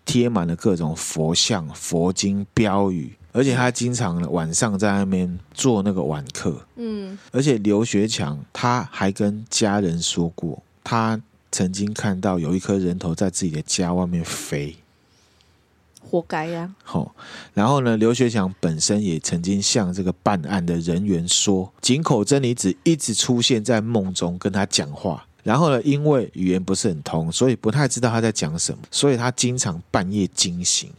[0.06, 3.14] 贴满了各种佛像、佛经标语。
[3.34, 14.76] 而且他经常晚上在那边做那个晚课，嗯，而且刘学强他还跟家人说过，他曾经看到有一颗人头在自己的家外面飞，
[16.02, 16.76] 活该呀！
[16.84, 17.16] 好，
[17.54, 30.90] 然后呢，刘学强本身也曾经向这个办案的人员说，井口真理子一直出现在梦中跟他讲话，然后呢，因为语言不是很通，所以不太知道他在讲什么，所以他经常半夜惊醒。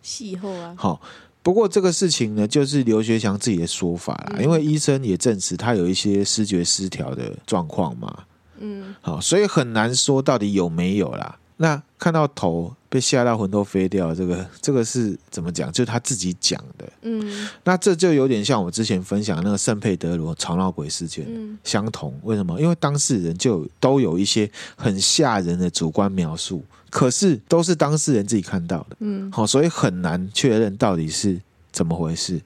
[0.77, 1.01] 好。
[1.45, 8.17] 不过这个事情呢，就是刘学强自己的说法啦，因为医生也证实他有一些视觉失调的状况嘛。
[8.61, 11.37] 嗯，好，所以很难说到底有没有啦。
[11.63, 15.71] 那看到头被吓到魂都飞掉，这个这个是怎么讲？
[15.71, 16.93] 就是他自己讲的。
[17.03, 22.19] 嗯，那这就有点像我之前分享的那个圣佩德罗吵闹鬼事件，嗯，相同。
[22.25, 22.61] 为什么？
[22.61, 28.97] 因为当事人就都有一些很吓人的主观描述，可是都是当事人自己看到的。
[28.99, 32.41] 嗯，好，所以很难确认到底是怎么回事。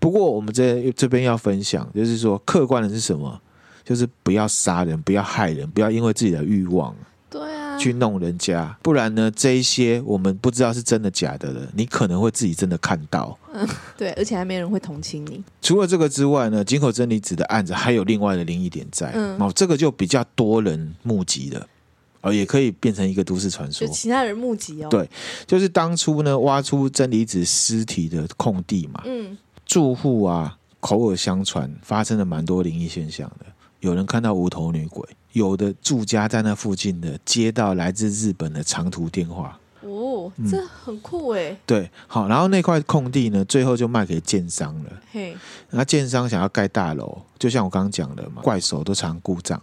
[0.00, 3.38] 不过我们这这边要分享，就是说客观的是什么？
[3.84, 6.96] 就是不要杀人，不要害人，不要因为自己的欲望。
[7.78, 9.30] 去弄人家，不然呢？
[9.34, 13.38] 这一些我们不知道是真的假的了，你可能会自己真的看到。
[13.52, 15.42] 嗯，对，而且还没人会同情你。
[15.60, 19.10] 除了这个之外呢，井口真理子的案子还有另外的灵异点在。
[19.14, 21.66] 嗯，哦，这个就比较多人目击了，
[22.22, 23.86] 哦，也可以变成一个都市传说。
[23.86, 24.88] 就其他人目击哦。
[24.88, 25.08] 对，
[25.46, 29.02] 就是当初呢，挖出真理子尸体的空地嘛。
[29.04, 33.46] 嗯，住户啊，口耳相传，发生了蛮多灵异现象的。
[33.80, 39.58] 有人看到无头女鬼，有的住家在那附近的接到来自日本的长途电话。
[39.80, 41.58] 哦，这很酷哎、嗯。
[41.66, 44.90] 对，好，然后那块空地呢，最后就卖给建商了。
[45.10, 45.36] 嘿，
[45.70, 49.60] 那建商想要盖大楼，就像我刚刚讲的嘛，怪手都常故障。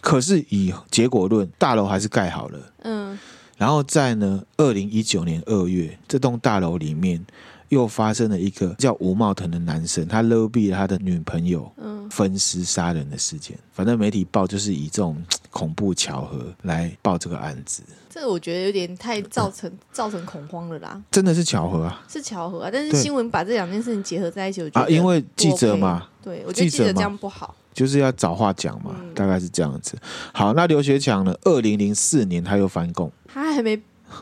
[0.00, 2.58] 可是以结果论，大楼还是盖好了。
[2.82, 3.18] 嗯，
[3.56, 7.24] 然后在呢，二零一九年二月，这栋大楼里面。
[7.68, 13.58] 又发生了一个叫吴茂腾的男生，他勒毙了他的女朋友，嗯，分尸杀人的事件。
[13.72, 17.82] 反正媒体报就是以这种恐怖巧合来报这个案子。
[18.10, 21.00] 这个我觉得有点太造成 造成恐慌了啦。
[21.10, 22.70] 真的是巧合啊，是巧合啊。
[22.72, 29.96] 但是新闻把这两件事情结合在一起，我觉得、啊、因为记者嘛，对，我觉得记者这样不好，就是要找话讲嘛，嗯、大概是这样子。
[30.32, 31.36] 好，那刘学强呢？
[31.42, 33.80] 二零零四年他又翻供，他还没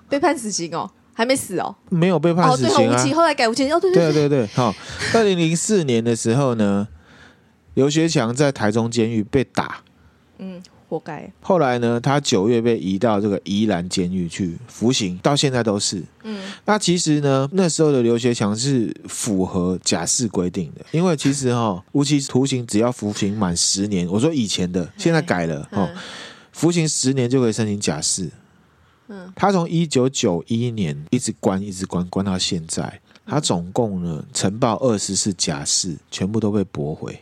[0.08, 0.90] 被判死刑哦。
[1.16, 2.74] 还没死哦，没有被判死刑啊。
[2.74, 3.72] 哦、对无期，后来改无期。
[3.72, 4.74] 哦，对对对对对，好。
[5.14, 6.86] 二零零四年的时候呢，
[7.72, 9.80] 刘学强在台中监狱被打，
[10.36, 11.32] 嗯，活该。
[11.40, 16.04] 后来呢，他九月被移到这个宜兰监狱去服刑，到现在都是。
[16.22, 25.88] 嗯，那其实呢，那时候的刘学强是符合假释规定的，因为其实哈、哦，无期徒刑只要服刑满十年，我说以前的，现在改了哦，
[26.52, 28.30] 服刑十年就可以申请假释。
[29.08, 33.00] 嗯，他从一九九一年一直关，一直关，关到现在。
[33.26, 37.20] 他总共呢，呈报二十次假释，全部都被驳回。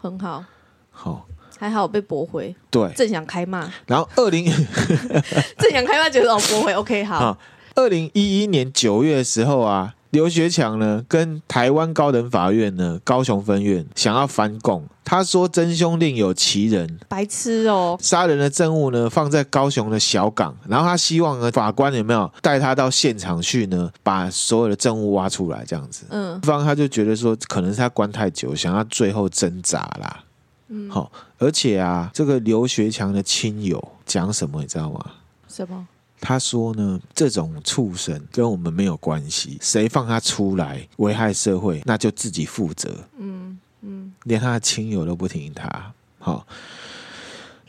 [0.00, 0.44] 很好，
[0.90, 1.26] 好，
[1.58, 2.54] 还好被驳回。
[2.70, 3.72] 对，正想开骂。
[3.86, 4.44] 然后二零
[5.58, 7.38] 正想开骂，觉得哦驳回，OK，好。
[7.74, 9.94] 二零一一年九月的时候啊。
[10.10, 14.84] 刘学强呢，跟台湾高等法院呢，高雄分院想要翻供。
[15.04, 17.98] 他说真凶另有其人，白痴哦！
[18.00, 26.04] 杀人的证物呢，放在高雄的小港，然后他希望呢，法官有没有带他到现场去呢，把所有的证物挖出来，这样子。
[26.10, 30.24] 嗯，方他就觉得说，可能是他关太久，想要最后挣扎啦。
[30.68, 35.02] 嗯，好，而且啊，这个刘学强的亲友讲什么，你知道吗？
[35.48, 35.86] 什么？
[36.20, 42.90] 他说呢，这种畜生跟我们没有关系，谁放他出来危害社会，那就自己负责。
[43.18, 46.46] 嗯嗯，连他的亲友都不听他，好。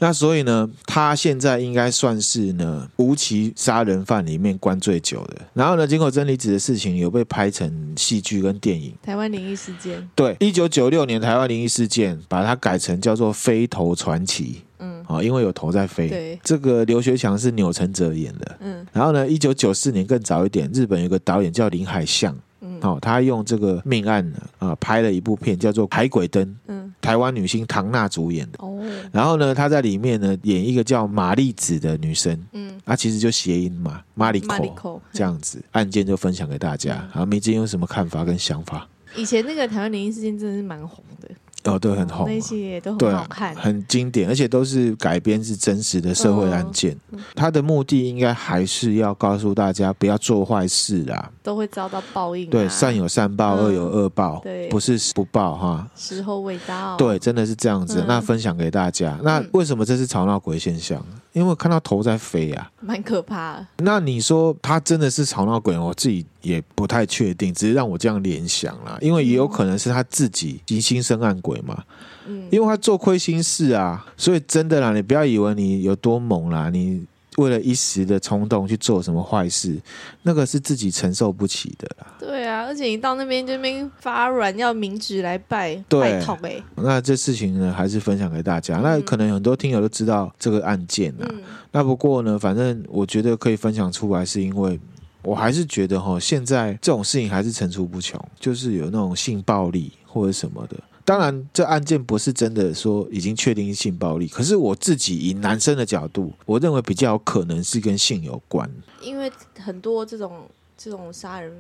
[0.02, 5.42] 那所以呢，他现在应该算是呢无期杀人犯里面关最久的。
[5.54, 10.02] 然后呢，井口真理子的事情有被拍成戏剧跟电影，《台湾灵异事件》。
[10.16, 14.62] 对，一九九六年《台湾灵异事件》把它改成叫做《飞头传奇》。
[14.80, 16.10] 嗯，啊，因为有头在飞。
[16.10, 18.58] 对，这个刘学强是钮承泽演的。
[18.62, 22.36] 嗯，然后呢，一九九四年更早一点，日本有个导演叫林海象。
[22.62, 24.26] 嗯，好，他用这个命案
[24.58, 26.46] 啊、呃、拍了一部片，叫做《海鬼灯》。
[26.68, 28.58] 嗯，台湾女星唐娜主演的。
[28.60, 28.82] 哦，
[29.14, 32.38] 然后呢，他在里面呢演一个叫玛丽子的女生。
[32.52, 35.64] 嗯，啊，其实就谐音嘛，玛丽口这样子。
[35.72, 37.08] 案件就分享给大家。
[37.12, 38.88] 好，明天有什么看法跟想法？
[39.16, 41.30] 以前那个台湾灵异事件真的是蛮红的。
[41.70, 46.98] 哦，对，很红，那些都很好看，很经典，而且都是改编自真实的社会案件。
[47.36, 52.50] 它的目的应该还是要告诉大家不要做坏事啦，都会遭到报应。
[52.50, 56.98] 对，善有善报，恶有恶报，对，不是不报哈，时候未到。
[56.98, 58.04] 对，真的是这样子。
[58.08, 59.20] 那分享给大家。
[59.24, 61.04] 那为什么这是吵闹鬼现象？
[61.34, 63.68] 因为我看到头在飞啊，蛮可怕的。
[63.78, 65.78] 那你说他真的是吵闹鬼？
[65.78, 68.98] 我自己也不太确定，只是让我这样联想啦。
[69.02, 71.84] 因为也有可能是他自己疑心生暗鬼嘛。
[72.26, 77.06] 嗯，因为他做亏心事啊，所以真的啦，你不要以为你有多猛啦，你。
[77.40, 79.80] 为了一时的冲动去做什么坏事，
[80.24, 82.08] 那个是自己承受不起的啦。
[82.20, 86.62] 对啊，而且你到那边就那边发软，要明纸来拜，拜托哎。
[86.76, 88.78] 那这事情呢，还是分享给大家。
[88.80, 91.26] 嗯、那可能很多听友都知道这个案件啊。
[91.30, 94.80] 嗯、那不过呢，反正我觉得可以分享出来，是因为
[95.22, 100.78] 我还是觉得哈，现在这种事情还是层出不穷，就是有那种性暴力或者什么的。
[101.10, 108.70] 当然，这案件不是真的说已经确定性暴力，可是我自己以男生的角度，我认为比较有可能是跟性有关。
[109.02, 110.44] 因为很多这种
[110.78, 111.52] 这种杀人，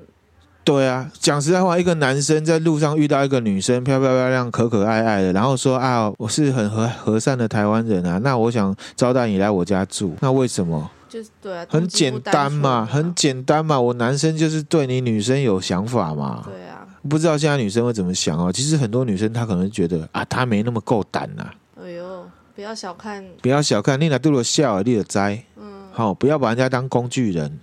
[0.63, 10.91] 对啊，讲实在话，一个男生在路上遇到一个女生漂漂亮亮、可可爱爱的，然后说啊，我是很和和善的台湾人啊，那我想招待你来我家住，那为什么？
[11.09, 16.43] 就是对啊，很简单嘛，很简单嘛，我男生就是对你女生有想法嘛。
[16.45, 18.51] 对啊，不知道现在女生会怎么想哦。
[18.51, 21.49] 其实很多女生她可能觉得啊，她没那么够胆呐。
[21.81, 25.41] 哎呦，不要小看，不要小看，你俩对我笑，你的灾。
[25.57, 27.59] 嗯，好，不要把人家当工具人。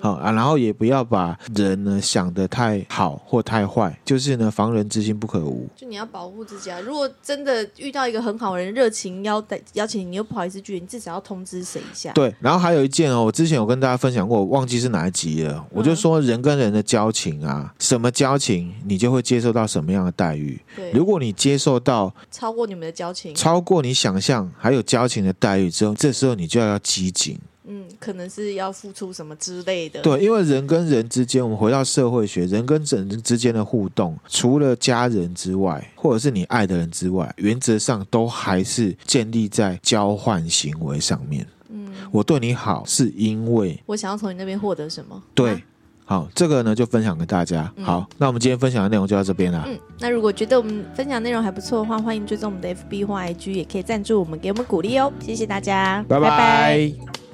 [0.00, 5.68] 好啊，然后也不要把人呢想得太好或太坏，就是呢防人之心不可无。
[5.76, 6.80] 就你要保护自己啊！
[6.80, 12.12] 如果真的遇到一个很好的人，热情邀待邀请你，你又不好意思拒绝，你至少要通知谁一下。
[12.12, 15.64] 对，然后还有一件哦，我之前有跟大家分享过，我忘记是哪一集了。
[15.70, 20.60] 我就说人跟人的交情啊，什么交情，你就会接受到什么样的待遇。
[20.76, 27.38] 对，如果你接受到超过你们的交情，超过你想象还有交情的待遇之后，这时候你就要要机警。
[27.68, 30.00] 嗯，可能是要付出什么之类的。
[30.00, 41.46] 对，因为人跟人之间，我们回到社会学，人跟人之间的互动，除了家人之外，或者是你爱的人之外，原则上都还是建立在交换行为上面。
[41.68, 45.22] 嗯，我对你好，是因为我想要从你那边获得什么？
[45.34, 45.52] 对。
[45.52, 45.60] 啊
[46.08, 47.70] 好，这个呢就分享给大家。
[47.76, 49.62] 嗯、好，那我们今天分享的内容就到这边了。
[49.66, 55.12] 嗯，那如果觉得我们分享内容还不错的话，欢迎追踪我们的 FB 或 IG，也可以赞助我们，给我们鼓励哦。
[55.20, 56.30] 谢谢大家，拜拜。
[56.30, 57.27] 拜拜。